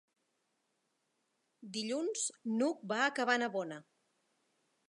[1.77, 2.25] Dilluns
[2.57, 3.79] n'Hug va a Cabanabona.